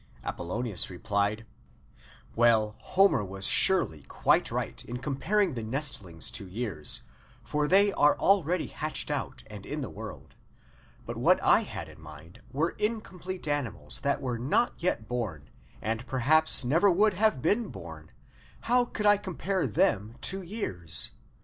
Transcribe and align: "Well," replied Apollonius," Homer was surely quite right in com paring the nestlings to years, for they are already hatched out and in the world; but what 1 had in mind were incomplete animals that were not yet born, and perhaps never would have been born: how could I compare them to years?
"Well," 0.23 0.63
replied 0.89 1.45
Apollonius," 2.25 2.75
Homer 2.95 3.23
was 3.23 3.45
surely 3.45 4.01
quite 4.07 4.49
right 4.49 4.83
in 4.85 4.97
com 4.97 5.15
paring 5.17 5.53
the 5.53 5.61
nestlings 5.61 6.31
to 6.31 6.47
years, 6.47 7.03
for 7.43 7.67
they 7.67 7.93
are 7.93 8.17
already 8.17 8.65
hatched 8.65 9.11
out 9.11 9.43
and 9.45 9.63
in 9.63 9.81
the 9.81 9.91
world; 9.91 10.33
but 11.05 11.17
what 11.17 11.39
1 11.43 11.65
had 11.65 11.87
in 11.87 12.01
mind 12.01 12.41
were 12.51 12.71
incomplete 12.79 13.47
animals 13.47 14.01
that 14.01 14.21
were 14.21 14.39
not 14.39 14.73
yet 14.79 15.07
born, 15.07 15.51
and 15.83 16.07
perhaps 16.07 16.65
never 16.65 16.89
would 16.89 17.13
have 17.13 17.39
been 17.43 17.67
born: 17.67 18.09
how 18.61 18.85
could 18.85 19.05
I 19.05 19.17
compare 19.17 19.67
them 19.67 20.15
to 20.21 20.41
years? 20.41 21.11